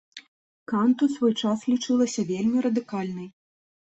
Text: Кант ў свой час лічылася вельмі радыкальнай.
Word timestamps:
Кант 0.71 0.97
ў 1.05 1.17
свой 1.17 1.33
час 1.43 1.59
лічылася 1.73 2.25
вельмі 2.31 2.57
радыкальнай. 2.69 3.29